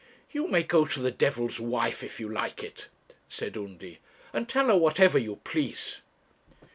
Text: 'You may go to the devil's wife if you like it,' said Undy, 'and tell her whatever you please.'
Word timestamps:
'You 0.31 0.47
may 0.47 0.63
go 0.63 0.85
to 0.85 0.99
the 0.99 1.11
devil's 1.11 1.59
wife 1.59 2.01
if 2.03 2.19
you 2.19 2.27
like 2.27 2.63
it,' 2.63 2.87
said 3.29 3.55
Undy, 3.55 3.99
'and 4.33 4.49
tell 4.49 4.69
her 4.69 4.75
whatever 4.77 5.19
you 5.19 5.35
please.' 5.43 6.01